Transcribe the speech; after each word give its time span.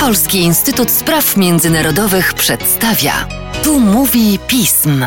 Polski 0.00 0.38
Instytut 0.38 0.90
Spraw 0.90 1.36
Międzynarodowych 1.36 2.34
przedstawia. 2.34 3.12
Tu 3.64 3.80
mówi 3.80 4.38
pism. 4.46 5.04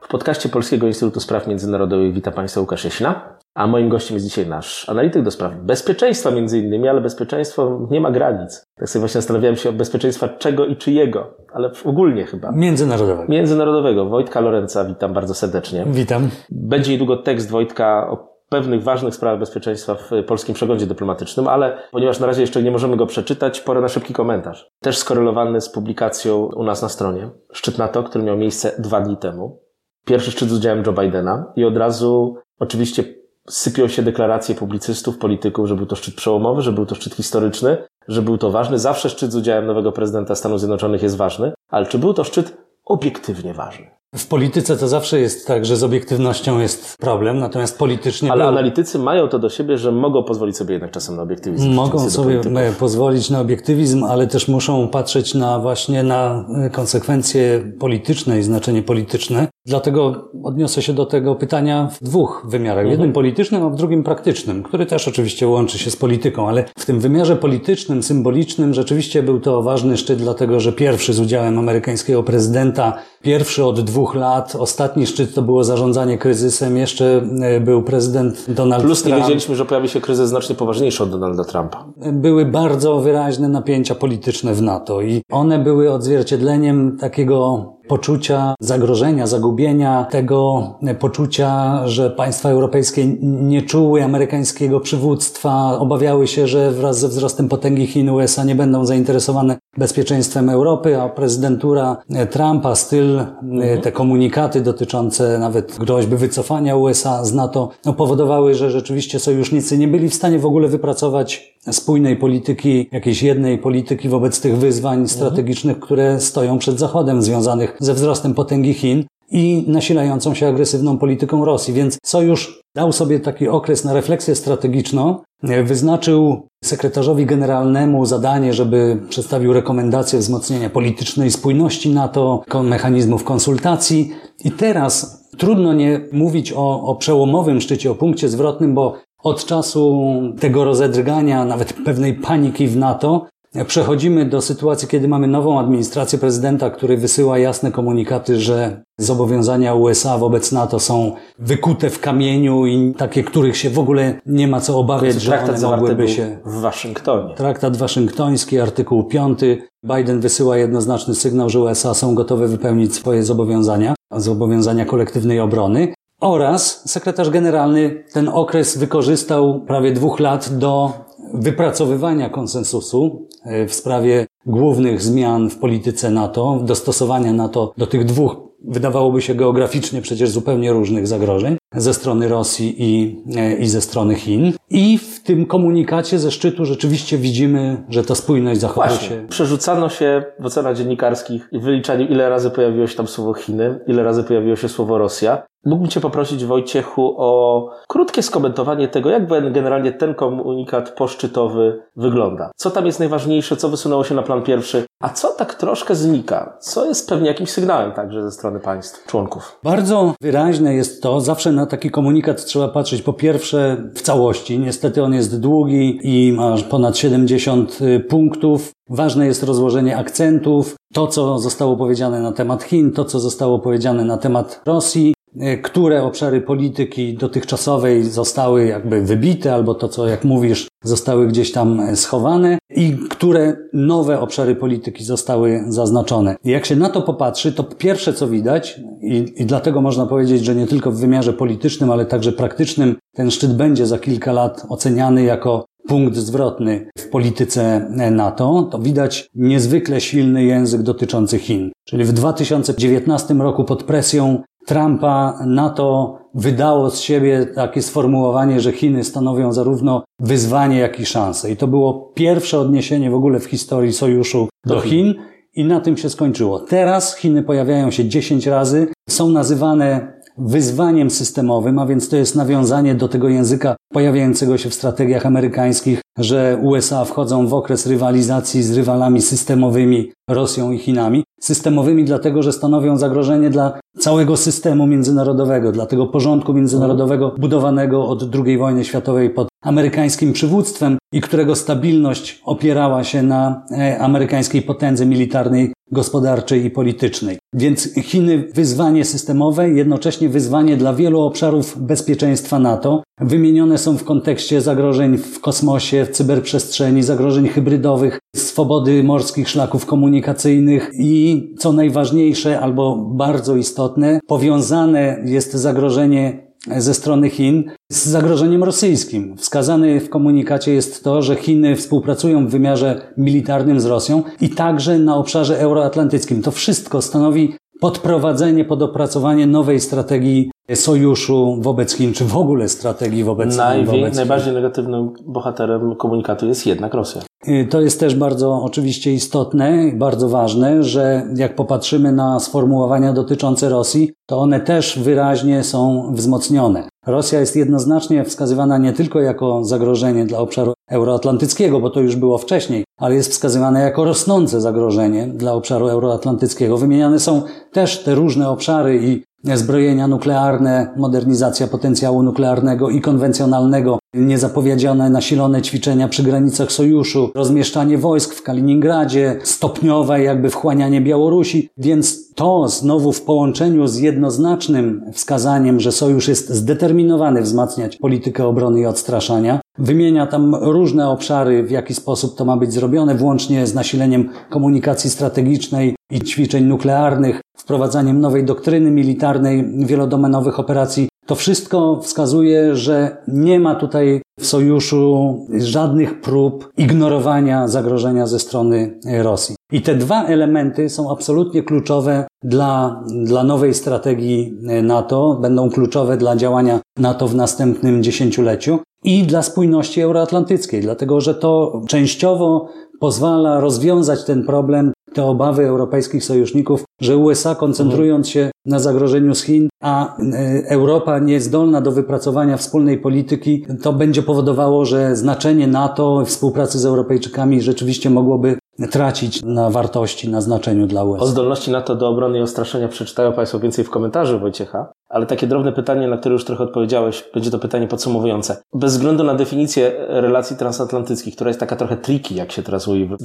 W 0.00 0.08
podcaście 0.08 0.48
Polskiego 0.48 0.86
Instytutu 0.86 1.20
Spraw 1.20 1.46
Międzynarodowych 1.46 2.12
wita 2.12 2.30
Państwa 2.30 2.60
Łukasz 2.60 2.84
Jeśna, 2.84 3.38
a 3.54 3.66
moim 3.66 3.88
gościem 3.88 4.14
jest 4.14 4.26
dzisiaj 4.26 4.46
nasz 4.46 4.88
analityk 4.88 5.22
do 5.22 5.30
spraw 5.30 5.52
bezpieczeństwa 5.54 6.30
między 6.30 6.58
innymi, 6.58 6.88
ale 6.88 7.00
bezpieczeństwo 7.00 7.88
nie 7.90 8.00
ma 8.00 8.10
granic. 8.10 8.66
Tak 8.76 8.88
sobie 8.88 9.00
właśnie 9.00 9.20
zastanawiałem 9.20 9.56
się 9.56 9.68
o 9.68 9.72
bezpieczeństwa 9.72 10.28
czego 10.28 10.66
i 10.66 10.76
czyjego, 10.76 11.36
ale 11.52 11.70
ogólnie 11.84 12.24
chyba. 12.24 12.52
Międzynarodowego. 12.52 13.32
Międzynarodowego. 13.32 14.06
Wojtka 14.06 14.40
Lorenza, 14.40 14.84
witam 14.84 15.12
bardzo 15.12 15.34
serdecznie. 15.34 15.84
Witam. 15.86 16.30
Będzie 16.50 16.92
niedługo 16.92 17.16
tekst 17.16 17.50
Wojtka 17.50 18.10
o 18.10 18.33
pewnych 18.54 18.82
ważnych 18.82 19.14
sprawach 19.14 19.38
bezpieczeństwa 19.38 19.94
w 19.94 20.10
polskim 20.26 20.54
przeglądzie 20.54 20.86
dyplomatycznym, 20.86 21.48
ale 21.48 21.78
ponieważ 21.90 22.20
na 22.20 22.26
razie 22.26 22.40
jeszcze 22.40 22.62
nie 22.62 22.70
możemy 22.70 22.96
go 22.96 23.06
przeczytać, 23.06 23.60
pora 23.60 23.80
na 23.80 23.88
szybki 23.88 24.14
komentarz. 24.14 24.70
Też 24.80 24.98
skorelowany 24.98 25.60
z 25.60 25.68
publikacją 25.68 26.50
u 26.56 26.64
nas 26.64 26.82
na 26.82 26.88
stronie. 26.88 27.30
Szczyt 27.52 27.78
NATO, 27.78 28.02
który 28.02 28.24
miał 28.24 28.36
miejsce 28.36 28.72
dwa 28.78 29.00
dni 29.00 29.16
temu. 29.16 29.60
Pierwszy 30.04 30.30
szczyt 30.30 30.48
z 30.48 30.52
udziałem 30.52 30.82
Joe 30.86 30.92
Bidena 30.92 31.52
i 31.56 31.64
od 31.64 31.76
razu 31.76 32.36
oczywiście 32.58 33.04
sypią 33.48 33.88
się 33.88 34.02
deklaracje 34.02 34.54
publicystów, 34.54 35.18
polityków, 35.18 35.66
że 35.66 35.74
był 35.74 35.86
to 35.86 35.96
szczyt 35.96 36.14
przełomowy, 36.14 36.62
że 36.62 36.72
był 36.72 36.86
to 36.86 36.94
szczyt 36.94 37.14
historyczny, 37.14 37.76
że 38.08 38.22
był 38.22 38.38
to 38.38 38.50
ważny. 38.50 38.78
Zawsze 38.78 39.10
szczyt 39.10 39.32
z 39.32 39.36
udziałem 39.36 39.66
nowego 39.66 39.92
prezydenta 39.92 40.34
Stanów 40.34 40.60
Zjednoczonych 40.60 41.02
jest 41.02 41.16
ważny, 41.16 41.52
ale 41.68 41.86
czy 41.86 41.98
był 41.98 42.14
to 42.14 42.24
szczyt 42.24 42.56
obiektywnie 42.84 43.54
ważny? 43.54 43.90
W 44.16 44.26
polityce 44.26 44.76
to 44.76 44.88
zawsze 44.88 45.20
jest 45.20 45.46
tak, 45.46 45.64
że 45.64 45.76
z 45.76 45.82
obiektywnością 45.82 46.58
jest 46.58 46.96
problem, 46.98 47.38
natomiast 47.38 47.78
politycznie. 47.78 48.32
Ale 48.32 48.44
analitycy 48.44 48.98
mają 48.98 49.28
to 49.28 49.38
do 49.38 49.50
siebie, 49.50 49.78
że 49.78 49.92
mogą 49.92 50.22
pozwolić 50.22 50.56
sobie 50.56 50.72
jednak 50.72 50.90
czasem 50.90 51.16
na 51.16 51.22
obiektywizm. 51.22 51.72
Mogą 51.72 52.10
sobie 52.10 52.40
pozwolić 52.78 53.30
na 53.30 53.40
obiektywizm, 53.40 54.04
ale 54.04 54.26
też 54.26 54.48
muszą 54.48 54.88
patrzeć 54.88 55.34
na 55.34 55.58
właśnie 55.58 56.02
na 56.02 56.44
konsekwencje 56.72 57.72
polityczne 57.78 58.38
i 58.38 58.42
znaczenie 58.42 58.82
polityczne. 58.82 59.48
Dlatego 59.66 60.28
odniosę 60.42 60.82
się 60.82 60.92
do 60.92 61.06
tego 61.06 61.34
pytania 61.34 61.88
w 61.92 62.04
dwóch 62.04 62.46
wymiarach. 62.48 62.86
W 62.86 62.90
jednym 62.90 63.08
mhm. 63.08 63.12
politycznym, 63.12 63.62
a 63.62 63.70
w 63.70 63.76
drugim 63.76 64.02
praktycznym, 64.02 64.62
który 64.62 64.86
też 64.86 65.08
oczywiście 65.08 65.48
łączy 65.48 65.78
się 65.78 65.90
z 65.90 65.96
polityką, 65.96 66.48
ale 66.48 66.64
w 66.78 66.86
tym 66.86 67.00
wymiarze 67.00 67.36
politycznym, 67.36 68.02
symbolicznym 68.02 68.74
rzeczywiście 68.74 69.22
był 69.22 69.40
to 69.40 69.62
ważny 69.62 69.96
szczyt, 69.96 70.18
dlatego 70.18 70.60
że 70.60 70.72
pierwszy 70.72 71.12
z 71.12 71.20
udziałem 71.20 71.58
amerykańskiego 71.58 72.22
prezydenta, 72.22 72.92
pierwszy 73.22 73.64
od 73.64 73.80
dwóch 73.80 74.14
lat, 74.14 74.56
ostatni 74.56 75.06
szczyt 75.06 75.34
to 75.34 75.42
było 75.42 75.64
zarządzanie 75.64 76.18
kryzysem, 76.18 76.76
jeszcze 76.76 77.22
e, 77.42 77.60
był 77.60 77.82
prezydent 77.82 78.44
Donald 78.48 78.84
Plus 78.84 79.02
Trump. 79.02 79.14
Plus 79.14 79.18
nie 79.18 79.22
wiedzieliśmy, 79.22 79.56
że 79.56 79.64
pojawi 79.64 79.88
się 79.88 80.00
kryzys 80.00 80.28
znacznie 80.28 80.54
poważniejszy 80.54 81.02
od 81.02 81.10
Donalda 81.10 81.44
Trumpa. 81.44 81.84
Były 82.12 82.44
bardzo 82.44 83.00
wyraźne 83.00 83.48
napięcia 83.48 83.94
polityczne 83.94 84.54
w 84.54 84.62
NATO 84.62 85.02
i 85.02 85.22
one 85.30 85.58
były 85.58 85.92
odzwierciedleniem 85.92 86.96
takiego 87.00 87.74
poczucia 87.88 88.54
zagrożenia, 88.60 89.26
zagubienia, 89.26 90.06
tego 90.10 90.70
poczucia, 90.98 91.82
że 91.88 92.10
państwa 92.10 92.48
europejskie 92.48 93.06
nie 93.22 93.62
czuły 93.62 94.04
amerykańskiego 94.04 94.80
przywództwa, 94.80 95.78
obawiały 95.78 96.26
się, 96.26 96.46
że 96.46 96.70
wraz 96.70 96.98
ze 96.98 97.08
wzrostem 97.08 97.48
potęgi 97.48 97.86
Chin 97.86 98.10
USA 98.10 98.44
nie 98.44 98.54
będą 98.54 98.86
zainteresowane 98.86 99.58
bezpieczeństwem 99.76 100.48
Europy, 100.48 101.00
a 101.00 101.08
prezydentura 101.08 101.96
Trumpa, 102.30 102.74
styl, 102.74 103.20
mhm. 103.42 103.80
te 103.80 103.92
komunikaty 103.92 104.60
dotyczące 104.60 105.38
nawet 105.38 105.76
groźby 105.78 106.16
wycofania 106.16 106.76
USA 106.76 107.24
z 107.24 107.34
NATO, 107.34 107.70
no, 107.84 107.92
powodowały, 107.92 108.54
że 108.54 108.70
rzeczywiście 108.70 109.20
sojusznicy 109.20 109.78
nie 109.78 109.88
byli 109.88 110.08
w 110.08 110.14
stanie 110.14 110.38
w 110.38 110.46
ogóle 110.46 110.68
wypracować 110.68 111.54
spójnej 111.70 112.16
polityki, 112.16 112.88
jakiejś 112.92 113.22
jednej 113.22 113.58
polityki 113.58 114.08
wobec 114.08 114.40
tych 114.40 114.58
wyzwań 114.58 114.94
mhm. 114.94 115.08
strategicznych, 115.08 115.80
które 115.80 116.20
stoją 116.20 116.58
przed 116.58 116.78
Zachodem, 116.78 117.22
związanych 117.22 117.76
ze 117.80 117.94
wzrostem 117.94 118.34
potęgi 118.34 118.74
Chin 118.74 119.04
i 119.34 119.64
nasilającą 119.66 120.34
się 120.34 120.48
agresywną 120.48 120.98
polityką 120.98 121.44
Rosji. 121.44 121.74
Więc 121.74 121.98
sojusz 122.04 122.60
dał 122.76 122.92
sobie 122.92 123.20
taki 123.20 123.48
okres 123.48 123.84
na 123.84 123.92
refleksję 123.92 124.34
strategiczną, 124.34 125.16
wyznaczył 125.64 126.48
sekretarzowi 126.64 127.26
generalnemu 127.26 128.06
zadanie, 128.06 128.52
żeby 128.52 129.00
przedstawił 129.08 129.52
rekomendacje 129.52 130.18
wzmocnienia 130.18 130.70
politycznej 130.70 131.30
spójności 131.30 131.90
NATO, 131.90 132.42
mechanizmów 132.62 133.24
konsultacji 133.24 134.12
i 134.44 134.50
teraz 134.50 135.24
trudno 135.38 135.72
nie 135.72 136.00
mówić 136.12 136.52
o, 136.52 136.82
o 136.82 136.96
przełomowym 136.96 137.60
szczycie, 137.60 137.90
o 137.90 137.94
punkcie 137.94 138.28
zwrotnym, 138.28 138.74
bo 138.74 138.94
od 139.24 139.44
czasu 139.44 140.12
tego 140.40 140.64
rozedrgania, 140.64 141.44
nawet 141.44 141.72
pewnej 141.72 142.14
paniki 142.14 142.68
w 142.68 142.76
NATO, 142.76 143.26
Przechodzimy 143.66 144.26
do 144.26 144.40
sytuacji, 144.40 144.88
kiedy 144.88 145.08
mamy 145.08 145.26
nową 145.26 145.58
administrację 145.58 146.18
prezydenta, 146.18 146.70
który 146.70 146.96
wysyła 146.96 147.38
jasne 147.38 147.72
komunikaty, 147.72 148.40
że 148.40 148.82
zobowiązania 148.98 149.74
USA 149.74 150.18
wobec 150.18 150.52
NATO 150.52 150.80
są 150.80 151.12
wykute 151.38 151.90
w 151.90 152.00
kamieniu 152.00 152.66
i 152.66 152.94
takie, 152.94 153.24
których 153.24 153.56
się 153.56 153.70
w 153.70 153.78
ogóle 153.78 154.20
nie 154.26 154.48
ma 154.48 154.60
co 154.60 154.78
obawiać, 154.78 155.22
że 155.22 155.42
one 155.42 155.60
mogłyby 155.60 156.08
się... 156.08 156.38
w 156.44 156.60
Waszyngtonie. 156.60 157.34
Traktat 157.34 157.76
waszyngtoński, 157.76 158.60
artykuł 158.60 159.04
5. 159.04 159.38
Biden 159.84 160.20
wysyła 160.20 160.56
jednoznaczny 160.56 161.14
sygnał, 161.14 161.50
że 161.50 161.60
USA 161.60 161.94
są 161.94 162.14
gotowe 162.14 162.48
wypełnić 162.48 162.94
swoje 162.94 163.22
zobowiązania, 163.22 163.94
zobowiązania 164.12 164.84
kolektywnej 164.84 165.40
obrony. 165.40 165.94
Oraz 166.20 166.90
sekretarz 166.90 167.30
generalny 167.30 168.04
ten 168.12 168.28
okres 168.28 168.78
wykorzystał 168.78 169.60
prawie 169.60 169.92
dwóch 169.92 170.20
lat 170.20 170.58
do 170.58 170.92
wypracowywania 171.34 172.30
konsensusu 172.30 173.28
w 173.68 173.74
sprawie 173.74 174.26
głównych 174.46 175.02
zmian 175.02 175.50
w 175.50 175.58
polityce 175.58 176.10
NATO, 176.10 176.60
dostosowania 176.62 177.32
NATO 177.32 177.74
do 177.78 177.86
tych 177.86 178.04
dwóch, 178.04 178.36
wydawałoby 178.64 179.22
się 179.22 179.34
geograficznie 179.34 180.02
przecież 180.02 180.30
zupełnie 180.30 180.72
różnych 180.72 181.06
zagrożeń 181.06 181.56
ze 181.76 181.94
strony 181.94 182.28
Rosji 182.28 182.74
i, 182.78 183.22
e, 183.36 183.54
i 183.56 183.66
ze 183.66 183.80
strony 183.80 184.14
Chin. 184.14 184.52
I 184.70 184.98
w 184.98 185.22
tym 185.22 185.46
komunikacie 185.46 186.18
ze 186.18 186.30
szczytu 186.30 186.64
rzeczywiście 186.64 187.18
widzimy, 187.18 187.84
że 187.88 188.04
ta 188.04 188.14
spójność 188.14 188.60
zachowuje 188.60 188.88
Właśnie. 188.88 189.08
się. 189.08 189.26
Przerzucano 189.28 189.88
się 189.88 190.24
w 190.40 190.46
ocenach 190.46 190.76
dziennikarskich 190.76 191.48
i 191.52 191.58
wyliczaniu, 191.58 192.06
ile 192.06 192.28
razy 192.28 192.50
pojawiło 192.50 192.86
się 192.86 192.96
tam 192.96 193.06
słowo 193.06 193.34
Chiny, 193.34 193.80
ile 193.86 194.02
razy 194.02 194.24
pojawiło 194.24 194.56
się 194.56 194.68
słowo 194.68 194.98
Rosja. 194.98 195.42
Mógłbym 195.64 195.90
Cię 195.90 196.00
poprosić, 196.00 196.44
Wojciechu, 196.44 197.14
o 197.18 197.70
krótkie 197.88 198.22
skomentowanie 198.22 198.88
tego, 198.88 199.10
jak 199.10 199.26
generalnie 199.52 199.92
ten 199.92 200.14
komunikat 200.14 200.90
poszczytowy 200.90 201.82
wygląda. 201.96 202.50
Co 202.56 202.70
tam 202.70 202.86
jest 202.86 202.98
najważniejsze, 202.98 203.56
co 203.56 203.68
wysunęło 203.68 204.04
się 204.04 204.14
na 204.14 204.22
plan 204.22 204.42
pierwszy, 204.42 204.84
a 205.02 205.08
co 205.08 205.32
tak 205.32 205.54
troszkę 205.54 205.94
znika, 205.94 206.56
co 206.60 206.84
jest 206.84 207.08
pewnie 207.08 207.28
jakimś 207.28 207.50
sygnałem 207.50 207.92
także 207.92 208.22
ze 208.22 208.30
strony 208.30 208.60
państw, 208.60 209.06
członków. 209.06 209.58
Bardzo 209.62 210.14
wyraźne 210.22 210.74
jest 210.74 211.02
to, 211.02 211.20
zawsze 211.20 211.52
na 211.52 211.66
taki 211.66 211.90
komunikat 211.90 212.44
trzeba 212.44 212.68
patrzeć 212.68 213.02
po 213.02 213.12
pierwsze 213.12 213.76
w 213.94 214.02
całości. 214.02 214.58
Niestety 214.58 215.02
on 215.02 215.14
jest 215.14 215.40
długi 215.40 216.00
i 216.02 216.32
ma 216.32 216.56
ponad 216.70 216.98
70 216.98 217.78
y, 217.80 218.00
punktów. 218.00 218.72
Ważne 218.90 219.26
jest 219.26 219.42
rozłożenie 219.42 219.96
akcentów, 219.96 220.74
to 220.94 221.06
co 221.06 221.38
zostało 221.38 221.76
powiedziane 221.76 222.20
na 222.20 222.32
temat 222.32 222.62
Chin, 222.62 222.92
to 222.92 223.04
co 223.04 223.20
zostało 223.20 223.58
powiedziane 223.58 224.04
na 224.04 224.18
temat 224.18 224.62
Rosji, 224.66 225.13
które 225.62 226.02
obszary 226.02 226.40
polityki 226.40 227.14
dotychczasowej 227.14 228.04
zostały 228.04 228.66
jakby 228.66 229.02
wybite, 229.02 229.54
albo 229.54 229.74
to, 229.74 229.88
co 229.88 230.08
jak 230.08 230.24
mówisz, 230.24 230.68
zostały 230.84 231.26
gdzieś 231.26 231.52
tam 231.52 231.80
e, 231.80 231.96
schowane 231.96 232.58
i 232.76 232.96
które 233.10 233.56
nowe 233.72 234.20
obszary 234.20 234.56
polityki 234.56 235.04
zostały 235.04 235.64
zaznaczone. 235.68 236.36
I 236.44 236.50
jak 236.50 236.66
się 236.66 236.76
na 236.76 236.88
to 236.88 237.02
popatrzy, 237.02 237.52
to 237.52 237.64
pierwsze, 237.64 238.12
co 238.12 238.28
widać, 238.28 238.80
i, 239.02 239.32
i 239.36 239.46
dlatego 239.46 239.80
można 239.80 240.06
powiedzieć, 240.06 240.44
że 240.44 240.54
nie 240.54 240.66
tylko 240.66 240.92
w 240.92 241.00
wymiarze 241.00 241.32
politycznym, 241.32 241.90
ale 241.90 242.06
także 242.06 242.32
praktycznym, 242.32 242.96
ten 243.14 243.30
szczyt 243.30 243.56
będzie 243.56 243.86
za 243.86 243.98
kilka 243.98 244.32
lat 244.32 244.66
oceniany 244.68 245.22
jako 245.22 245.64
punkt 245.88 246.16
zwrotny 246.16 246.90
w 246.98 247.08
polityce 247.08 247.62
e, 247.98 248.10
NATO, 248.10 248.68
to 248.70 248.78
widać 248.78 249.28
niezwykle 249.34 250.00
silny 250.00 250.44
język 250.44 250.82
dotyczący 250.82 251.38
Chin. 251.38 251.70
Czyli 251.84 252.04
w 252.04 252.12
2019 252.12 253.34
roku 253.34 253.64
pod 253.64 253.82
presją 253.82 254.42
Trumpa 254.66 255.38
NATO 255.46 256.18
wydało 256.34 256.90
z 256.90 257.00
siebie 257.00 257.46
takie 257.54 257.82
sformułowanie, 257.82 258.60
że 258.60 258.72
Chiny 258.72 259.04
stanowią 259.04 259.52
zarówno 259.52 260.04
wyzwanie, 260.20 260.78
jak 260.78 261.00
i 261.00 261.06
szansę. 261.06 261.50
I 261.50 261.56
to 261.56 261.66
było 261.66 262.12
pierwsze 262.14 262.58
odniesienie 262.58 263.10
w 263.10 263.14
ogóle 263.14 263.40
w 263.40 263.44
historii 263.44 263.92
sojuszu 263.92 264.48
do 264.66 264.80
Chin. 264.80 265.14
I 265.56 265.64
na 265.64 265.80
tym 265.80 265.96
się 265.96 266.10
skończyło. 266.10 266.60
Teraz 266.60 267.16
Chiny 267.16 267.42
pojawiają 267.42 267.90
się 267.90 268.08
10 268.08 268.46
razy, 268.46 268.86
są 269.08 269.28
nazywane 269.28 270.14
wyzwaniem 270.38 271.10
systemowym, 271.10 271.78
a 271.78 271.86
więc 271.86 272.08
to 272.08 272.16
jest 272.16 272.36
nawiązanie 272.36 272.94
do 272.94 273.08
tego 273.08 273.28
języka 273.28 273.76
pojawiającego 273.92 274.58
się 274.58 274.70
w 274.70 274.74
strategiach 274.74 275.26
amerykańskich, 275.26 276.00
że 276.18 276.58
USA 276.62 277.04
wchodzą 277.04 277.46
w 277.46 277.54
okres 277.54 277.86
rywalizacji 277.86 278.62
z 278.62 278.76
rywalami 278.76 279.22
systemowymi 279.22 280.12
Rosją 280.30 280.72
i 280.72 280.78
Chinami. 280.78 281.24
Systemowymi 281.44 282.04
dlatego, 282.04 282.42
że 282.42 282.52
stanowią 282.52 282.96
zagrożenie 282.96 283.50
dla 283.50 283.80
całego 283.98 284.36
systemu 284.36 284.86
międzynarodowego, 284.86 285.72
dla 285.72 285.86
tego 285.86 286.06
porządku 286.06 286.54
międzynarodowego 286.54 287.34
budowanego 287.38 288.08
od 288.08 288.24
II 288.34 288.58
wojny 288.58 288.84
światowej 288.84 289.30
pod 289.30 289.48
amerykańskim 289.62 290.32
przywództwem 290.32 290.98
i 291.12 291.20
którego 291.20 291.56
stabilność 291.56 292.42
opierała 292.44 293.04
się 293.04 293.22
na 293.22 293.62
e, 293.70 293.98
amerykańskiej 293.98 294.62
potędze 294.62 295.06
militarnej, 295.06 295.72
gospodarczej 295.90 296.64
i 296.64 296.70
politycznej. 296.70 297.38
Więc 297.52 297.94
Chiny 297.94 298.48
wyzwanie 298.54 299.04
systemowe, 299.04 299.70
jednocześnie 299.70 300.28
wyzwanie 300.28 300.76
dla 300.76 300.94
wielu 300.94 301.20
obszarów 301.20 301.78
bezpieczeństwa 301.78 302.58
NATO. 302.58 303.02
Wymienione 303.20 303.78
są 303.78 303.98
w 303.98 304.04
kontekście 304.04 304.60
zagrożeń 304.60 305.18
w 305.18 305.40
kosmosie, 305.40 306.04
w 306.04 306.10
cyberprzestrzeni, 306.10 307.02
zagrożeń 307.02 307.48
hybrydowych, 307.48 308.18
swobody 308.36 309.04
morskich 309.04 309.48
szlaków 309.48 309.86
komunikacyjnych 309.86 310.90
i 310.98 311.33
co 311.58 311.72
najważniejsze 311.72 312.60
albo 312.60 312.96
bardzo 312.96 313.56
istotne, 313.56 314.20
powiązane 314.26 315.22
jest 315.24 315.52
zagrożenie 315.52 316.44
ze 316.76 316.94
strony 316.94 317.30
Chin 317.30 317.64
z 317.92 318.06
zagrożeniem 318.06 318.64
rosyjskim. 318.64 319.36
Wskazane 319.36 320.00
w 320.00 320.10
komunikacie 320.10 320.72
jest 320.74 321.04
to, 321.04 321.22
że 321.22 321.36
Chiny 321.36 321.76
współpracują 321.76 322.46
w 322.46 322.50
wymiarze 322.50 323.00
militarnym 323.16 323.80
z 323.80 323.84
Rosją 323.84 324.22
i 324.40 324.48
także 324.50 324.98
na 324.98 325.16
obszarze 325.16 325.60
euroatlantyckim. 325.60 326.42
To 326.42 326.50
wszystko 326.50 327.02
stanowi 327.02 327.54
podprowadzenie, 327.80 328.64
podopracowanie 328.64 329.46
nowej 329.46 329.80
strategii 329.80 330.50
sojuszu 330.74 331.56
wobec 331.60 331.94
Chin, 331.94 332.12
czy 332.12 332.24
w 332.24 332.36
ogóle 332.36 332.68
strategii 332.68 333.24
wobec, 333.24 333.56
Najwię- 333.56 333.86
wobec. 333.86 334.16
Najbardziej 334.16 334.54
negatywnym 334.54 335.10
bohaterem 335.26 335.96
komunikatu 335.96 336.46
jest 336.46 336.66
jednak 336.66 336.94
Rosja. 336.94 337.22
Y, 337.48 337.66
To 337.70 337.80
jest 337.80 338.00
też 338.00 338.14
bardzo 338.14 338.62
oczywiście 338.62 339.12
istotne, 339.12 339.92
bardzo 339.94 340.28
ważne, 340.28 340.82
że 340.82 341.26
jak 341.36 341.56
popatrzymy 341.56 342.12
na 342.12 342.40
sformułowania 342.40 343.12
dotyczące 343.12 343.68
Rosji, 343.68 344.12
to 344.26 344.38
one 344.38 344.60
też 344.60 344.98
wyraźnie 344.98 345.64
są 345.64 346.10
wzmocnione. 346.14 346.88
Rosja 347.06 347.40
jest 347.40 347.56
jednoznacznie 347.56 348.24
wskazywana 348.24 348.78
nie 348.78 348.92
tylko 348.92 349.20
jako 349.20 349.64
zagrożenie 349.64 350.24
dla 350.24 350.38
obszaru 350.38 350.72
euroatlantyckiego, 350.90 351.80
bo 351.80 351.90
to 351.90 352.00
już 352.00 352.16
było 352.16 352.38
wcześniej, 352.38 352.84
ale 353.00 353.14
jest 353.14 353.30
wskazywana 353.30 353.80
jako 353.80 354.04
rosnące 354.04 354.60
zagrożenie 354.60 355.26
dla 355.26 355.52
obszaru 355.52 355.88
euroatlantyckiego. 355.88 356.78
Wymieniane 356.78 357.20
są 357.20 357.42
też 357.72 358.04
te 358.04 358.14
różne 358.14 358.48
obszary 358.48 359.00
i 359.04 359.22
zbrojenia 359.56 360.08
nuklearne, 360.08 360.94
modernizacja 360.96 361.66
potencjału 361.66 362.22
nuklearnego 362.22 362.90
i 362.90 363.00
konwencjonalnego, 363.00 363.98
niezapowiedziane 364.14 365.10
nasilone 365.10 365.62
ćwiczenia 365.62 366.08
przy 366.08 366.22
granicach 366.22 366.72
sojuszu, 366.72 367.30
rozmieszczanie 367.34 367.98
wojsk 367.98 368.34
w 368.34 368.42
Kaliningradzie, 368.42 369.38
stopniowe 369.42 370.22
jakby 370.22 370.50
wchłanianie 370.50 371.00
Białorusi, 371.00 371.68
więc 371.76 372.34
to 372.34 372.68
znowu 372.68 373.12
w 373.12 373.22
połączeniu 373.22 373.86
z 373.86 373.98
jednoznacznym 373.98 375.04
wskazaniem, 375.12 375.80
że 375.80 375.92
sojusz 375.92 376.28
jest 376.28 376.50
zdeterminowany 376.50 377.42
wzmacniać 377.42 377.96
politykę 377.96 378.46
obrony 378.46 378.80
i 378.80 378.86
odstraszania, 378.86 379.60
Wymienia 379.78 380.26
tam 380.26 380.54
różne 380.54 381.08
obszary, 381.08 381.62
w 381.62 381.70
jaki 381.70 381.94
sposób 381.94 382.36
to 382.36 382.44
ma 382.44 382.56
być 382.56 382.72
zrobione, 382.72 383.14
włącznie 383.14 383.66
z 383.66 383.74
nasileniem 383.74 384.28
komunikacji 384.50 385.10
strategicznej 385.10 385.94
i 386.10 386.20
ćwiczeń 386.20 386.64
nuklearnych, 386.64 387.40
wprowadzaniem 387.56 388.20
nowej 388.20 388.44
doktryny 388.44 388.90
militarnej, 388.90 389.86
wielodomenowych 389.86 390.60
operacji. 390.60 391.08
To 391.26 391.34
wszystko 391.34 392.00
wskazuje, 392.02 392.76
że 392.76 393.16
nie 393.28 393.60
ma 393.60 393.74
tutaj 393.74 394.22
w 394.40 394.46
sojuszu 394.46 395.38
żadnych 395.58 396.20
prób 396.20 396.70
ignorowania 396.76 397.68
zagrożenia 397.68 398.26
ze 398.26 398.38
strony 398.38 399.00
Rosji. 399.22 399.56
I 399.72 399.82
te 399.82 399.94
dwa 399.94 400.24
elementy 400.24 400.88
są 400.88 401.10
absolutnie 401.10 401.62
kluczowe 401.62 402.26
dla, 402.42 403.02
dla 403.24 403.44
nowej 403.44 403.74
strategii 403.74 404.54
NATO, 404.82 405.38
będą 405.42 405.70
kluczowe 405.70 406.16
dla 406.16 406.36
działania 406.36 406.80
NATO 406.98 407.28
w 407.28 407.34
następnym 407.34 408.02
dziesięcioleciu 408.02 408.78
i 409.04 409.22
dla 409.22 409.42
spójności 409.42 410.00
euroatlantyckiej, 410.00 410.80
dlatego 410.80 411.20
że 411.20 411.34
to 411.34 411.82
częściowo 411.88 412.68
pozwala 413.00 413.60
rozwiązać 413.60 414.24
ten 414.24 414.46
problem, 414.46 414.92
te 415.14 415.24
obawy 415.24 415.66
europejskich 415.66 416.24
sojuszników, 416.24 416.84
że 417.00 417.16
USA 417.16 417.54
koncentrując 417.54 418.28
się 418.28 418.50
na 418.66 418.78
zagrożeniu 418.78 419.34
z 419.34 419.42
Chin, 419.42 419.68
a 419.82 420.16
e, 420.18 420.22
Europa 420.68 421.18
niezdolna 421.18 421.80
do 421.80 421.92
wypracowania 421.92 422.56
wspólnej 422.56 422.98
polityki, 422.98 423.66
to 423.82 423.92
będzie 423.92 424.22
powodowało, 424.22 424.84
że 424.84 425.16
znaczenie 425.16 425.66
NATO, 425.66 426.24
współpracy 426.24 426.78
z 426.78 426.86
Europejczykami 426.86 427.60
rzeczywiście 427.60 428.10
mogłoby 428.10 428.58
tracić 428.90 429.42
na 429.42 429.70
wartości, 429.70 430.28
na 430.28 430.40
znaczeniu 430.40 430.86
dla 430.86 431.02
O 431.02 431.04
USA. 431.04 431.26
zdolności 431.26 431.70
NATO 431.70 431.94
do 431.94 432.08
obrony 432.08 432.38
i 432.38 432.42
ostraszenia 432.42 432.88
przeczytają 432.88 433.32
Państwo 433.32 433.60
więcej 433.60 433.84
w 433.84 433.90
komentarzu 433.90 434.40
Wojciecha, 434.40 434.92
ale 435.08 435.26
takie 435.26 435.46
drobne 435.46 435.72
pytanie, 435.72 436.08
na 436.08 436.16
które 436.16 436.32
już 436.32 436.44
trochę 436.44 436.64
odpowiedziałeś, 436.64 437.24
będzie 437.34 437.50
to 437.50 437.58
pytanie 437.58 437.88
podsumowujące. 437.88 438.62
Bez 438.74 438.92
względu 438.92 439.24
na 439.24 439.34
definicję 439.34 439.92
relacji 440.08 440.56
transatlantyckich, 440.56 441.34
która 441.34 441.50
jest 441.50 441.60
taka 441.60 441.76
trochę 441.76 441.96
tricky, 441.96 442.34
jak 442.34 442.52
się 442.52 442.62
teraz 442.62 442.86
mówi 442.86 443.06
w 443.20 443.22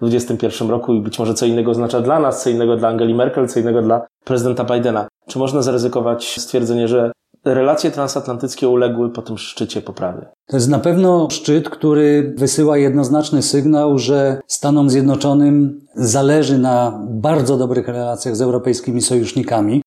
2021 0.00 0.70
roku 0.70 0.94
i 0.94 1.00
być 1.00 1.18
może 1.18 1.34
co 1.34 1.46
innego 1.46 1.70
oznacza 1.70 2.00
dla 2.00 2.20
nas, 2.20 2.42
co 2.42 2.50
innego 2.50 2.76
dla 2.76 2.88
Angeli 2.88 3.14
Merkel, 3.14 3.48
co 3.48 3.60
innego 3.60 3.82
dla 3.82 4.06
prezydenta 4.24 4.64
Bidena. 4.64 5.08
Czy 5.26 5.38
można 5.38 5.62
zaryzykować 5.62 6.40
stwierdzenie, 6.40 6.88
że 6.88 7.12
relacje 7.44 7.90
transatlantyckie 7.90 8.68
uległy 8.68 9.10
po 9.10 9.22
tym 9.22 9.38
szczycie 9.38 9.82
poprawie? 9.82 10.26
To 10.48 10.56
jest 10.56 10.68
na 10.68 10.78
pewno 10.78 11.28
szczyt, 11.30 11.70
który 11.70 12.34
wysyła 12.36 12.78
jednoznaczny 12.78 13.42
sygnał, 13.42 13.98
że 13.98 14.40
Stanom 14.46 14.90
Zjednoczonym 14.90 15.80
zależy 15.94 16.58
na 16.58 17.04
bardzo 17.10 17.56
dobrych 17.56 17.88
relacjach 17.88 18.36
z 18.36 18.40
europejskimi 18.40 19.02
sojusznikami. 19.02 19.82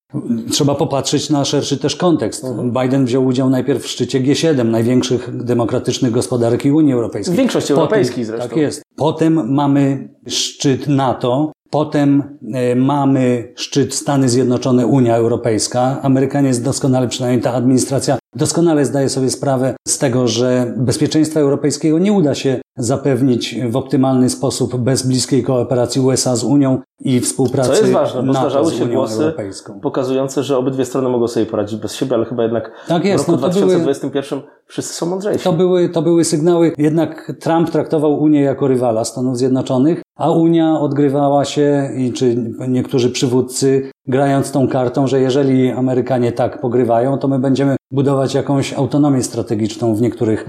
Trzeba 0.50 0.74
popatrzeć 0.74 1.30
na 1.30 1.44
szerszy 1.44 1.78
też 1.78 1.96
kontekst. 1.96 2.46
Biden 2.82 3.04
wziął 3.04 3.26
udział 3.26 3.50
najpierw 3.50 3.82
w 3.82 3.86
szczycie 3.86 4.20
G7, 4.20 4.64
największych 4.64 5.44
demokratycznych 5.44 6.12
gospodarek 6.12 6.64
Unii 6.64 6.92
Europejskiej. 6.92 7.36
Większości 7.36 7.72
europejskiej 7.72 8.24
zresztą. 8.24 8.48
Tak 8.48 8.58
jest. 8.58 8.82
Potem 8.96 9.54
mamy 9.54 10.08
szczyt 10.26 10.88
NATO, 10.88 11.52
Potem 11.72 12.38
e, 12.54 12.76
mamy 12.76 13.52
szczyt 13.56 13.94
Stany 13.94 14.28
Zjednoczone, 14.28 14.86
Unia 14.86 15.16
Europejska. 15.16 15.98
Amerykanie 16.02 16.54
doskonale, 16.54 17.08
przynajmniej 17.08 17.42
ta 17.42 17.52
administracja, 17.52 18.18
doskonale 18.36 18.84
zdaje 18.84 19.08
sobie 19.08 19.30
sprawę 19.30 19.74
z 19.88 19.98
tego, 19.98 20.28
że 20.28 20.74
bezpieczeństwa 20.76 21.40
europejskiego 21.40 21.98
nie 21.98 22.12
uda 22.12 22.34
się 22.34 22.60
zapewnić 22.78 23.56
w 23.70 23.76
optymalny 23.76 24.30
sposób 24.30 24.76
bez 24.76 25.06
bliskiej 25.06 25.42
kooperacji 25.42 26.00
USA 26.00 26.36
z 26.36 26.44
Unią 26.44 26.78
i 27.00 27.20
współpracy 27.20 27.70
Co 27.70 27.76
jest 27.76 27.92
ważne, 27.92 28.22
bo 28.22 28.32
zdarzały 28.32 28.70
z 28.70 28.74
się 28.74 28.84
Unią 28.84 28.94
głosy 28.94 29.22
Europejską. 29.24 29.80
pokazujące, 29.80 30.42
że 30.42 30.56
obydwie 30.58 30.84
strony 30.84 31.08
mogą 31.08 31.28
sobie 31.28 31.46
poradzić 31.46 31.80
bez 31.80 31.94
siebie, 31.94 32.14
ale 32.14 32.24
chyba 32.24 32.42
jednak 32.42 32.72
Tak 32.88 33.04
jest, 33.04 33.24
w 33.24 33.28
roku 33.28 33.40
no 33.42 33.48
to 33.48 33.54
były- 33.54 33.66
2021 33.66 34.40
wszyscy 34.66 34.94
są 34.94 35.06
mądrzejsi. 35.06 35.44
To 35.44 35.52
były, 35.52 35.88
to 35.88 36.02
były 36.02 36.24
sygnały, 36.24 36.72
jednak 36.78 37.32
Trump 37.40 37.70
traktował 37.70 38.22
Unię 38.22 38.40
jako 38.40 38.68
rywala 38.68 39.04
Stanów 39.04 39.38
Zjednoczonych, 39.38 40.02
a 40.18 40.30
Unia 40.30 40.80
odgrywała 40.80 41.44
się, 41.44 41.90
i 41.96 42.12
czy 42.12 42.36
niektórzy 42.68 43.10
przywódcy, 43.10 43.90
grając 44.06 44.52
tą 44.52 44.68
kartą, 44.68 45.06
że 45.06 45.20
jeżeli 45.20 45.70
Amerykanie 45.70 46.32
tak 46.32 46.60
pogrywają, 46.60 47.18
to 47.18 47.28
my 47.28 47.38
będziemy 47.38 47.76
budować 47.90 48.34
jakąś 48.34 48.72
autonomię 48.72 49.22
strategiczną 49.22 49.94
w 49.94 50.02
niektórych 50.02 50.46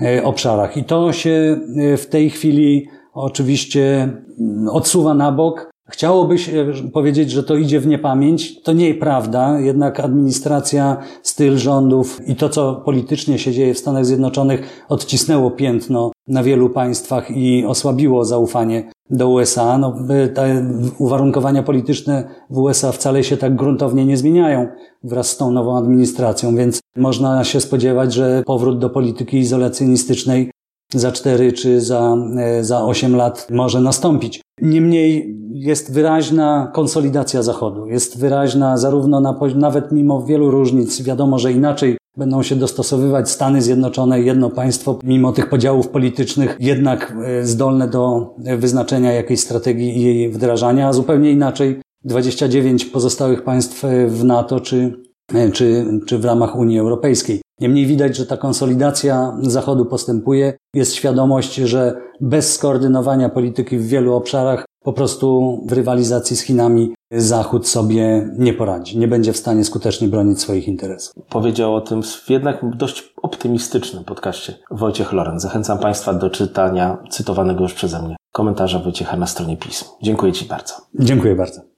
e, 0.00 0.24
obszarach. 0.24 0.76
I 0.76 0.84
to 0.84 1.12
się 1.12 1.60
e, 1.76 1.96
w 1.96 2.06
tej 2.06 2.30
chwili 2.30 2.88
oczywiście 3.12 4.02
mm, 4.40 4.68
odsuwa 4.68 5.14
na 5.14 5.32
bok. 5.32 5.70
Chciałoby 5.88 6.38
się 6.38 6.66
powiedzieć, 6.92 7.30
że 7.30 7.42
to 7.42 7.56
idzie 7.56 7.80
w 7.80 7.86
niepamięć. 7.86 8.62
To 8.62 8.72
nie 8.72 8.94
prawda. 8.94 9.60
Jednak 9.60 10.00
administracja, 10.00 10.96
styl 11.22 11.56
rządów 11.56 12.28
i 12.28 12.36
to, 12.36 12.48
co 12.48 12.74
politycznie 12.74 13.38
się 13.38 13.52
dzieje 13.52 13.74
w 13.74 13.78
Stanach 13.78 14.06
Zjednoczonych, 14.06 14.84
odcisnęło 14.88 15.50
piętno 15.50 16.10
na 16.28 16.42
wielu 16.42 16.70
państwach 16.70 17.30
i 17.30 17.64
osłabiło 17.66 18.24
zaufanie 18.24 18.90
do 19.10 19.28
USA. 19.28 19.78
No, 19.78 19.96
te 20.34 20.66
uwarunkowania 20.98 21.62
polityczne 21.62 22.24
w 22.50 22.58
USA 22.58 22.92
wcale 22.92 23.24
się 23.24 23.36
tak 23.36 23.56
gruntownie 23.56 24.06
nie 24.06 24.16
zmieniają 24.16 24.68
wraz 25.04 25.28
z 25.28 25.36
tą 25.36 25.50
nową 25.50 25.76
administracją, 25.76 26.56
więc 26.56 26.80
można 26.96 27.44
się 27.44 27.60
spodziewać, 27.60 28.14
że 28.14 28.42
powrót 28.46 28.78
do 28.78 28.90
polityki 28.90 29.38
izolacjonistycznej 29.38 30.50
za 30.94 31.12
cztery 31.12 31.52
czy 31.52 31.80
za, 31.80 32.16
e, 32.38 32.64
za 32.64 32.84
osiem 32.84 33.16
lat 33.16 33.46
może 33.50 33.80
nastąpić. 33.80 34.40
Niemniej 34.62 35.36
jest 35.50 35.92
wyraźna 35.92 36.70
konsolidacja 36.74 37.42
Zachodu. 37.42 37.86
Jest 37.86 38.18
wyraźna 38.18 38.76
zarówno 38.76 39.20
na, 39.20 39.38
nawet 39.54 39.92
mimo 39.92 40.22
wielu 40.22 40.50
różnic, 40.50 41.02
wiadomo, 41.02 41.38
że 41.38 41.52
inaczej 41.52 41.96
będą 42.16 42.42
się 42.42 42.56
dostosowywać 42.56 43.30
Stany 43.30 43.62
Zjednoczone, 43.62 44.20
jedno 44.20 44.50
państwo, 44.50 44.98
mimo 45.04 45.32
tych 45.32 45.48
podziałów 45.48 45.88
politycznych, 45.88 46.56
jednak 46.60 47.16
e, 47.24 47.46
zdolne 47.46 47.88
do 47.88 48.34
e, 48.44 48.56
wyznaczenia 48.56 49.12
jakiejś 49.12 49.40
strategii 49.40 49.98
i 49.98 50.02
jej 50.02 50.30
wdrażania, 50.30 50.88
a 50.88 50.92
zupełnie 50.92 51.30
inaczej 51.30 51.80
29 52.04 52.84
pozostałych 52.84 53.44
państw 53.44 53.84
e, 53.84 54.06
w 54.06 54.24
NATO 54.24 54.60
czy 54.60 55.06
czy, 55.52 55.86
czy 56.06 56.18
w 56.18 56.24
ramach 56.24 56.56
Unii 56.56 56.78
Europejskiej. 56.78 57.40
Niemniej 57.60 57.86
widać, 57.86 58.16
że 58.16 58.26
ta 58.26 58.36
konsolidacja 58.36 59.36
Zachodu 59.42 59.86
postępuje. 59.86 60.56
Jest 60.74 60.94
świadomość, 60.94 61.54
że 61.54 62.00
bez 62.20 62.54
skoordynowania 62.54 63.28
polityki 63.28 63.78
w 63.78 63.86
wielu 63.86 64.14
obszarach 64.14 64.64
po 64.86 64.92
prostu 64.92 65.60
w 65.66 65.72
rywalizacji 65.72 66.36
z 66.36 66.40
Chinami 66.40 66.94
Zachód 67.10 67.68
sobie 67.68 68.30
nie 68.38 68.52
poradzi, 68.52 68.98
nie 68.98 69.08
będzie 69.08 69.32
w 69.32 69.36
stanie 69.36 69.64
skutecznie 69.64 70.08
bronić 70.08 70.40
swoich 70.40 70.68
interesów. 70.68 71.14
Powiedział 71.28 71.74
o 71.74 71.80
tym 71.80 72.02
w 72.02 72.30
jednak 72.30 72.76
dość 72.76 73.14
optymistycznym 73.22 74.04
podcaście 74.04 74.54
Wojciech 74.70 75.12
Loren. 75.12 75.40
Zachęcam 75.40 75.78
Państwa 75.78 76.14
do 76.14 76.30
czytania 76.30 76.98
cytowanego 77.10 77.62
już 77.62 77.74
przeze 77.74 78.02
mnie 78.02 78.16
komentarza 78.32 78.78
Wojciecha 78.78 79.16
na 79.16 79.26
stronie 79.26 79.56
pism. 79.56 79.84
Dziękuję 80.02 80.32
Ci 80.32 80.44
bardzo. 80.44 80.74
Dziękuję 80.94 81.34
bardzo. 81.34 81.75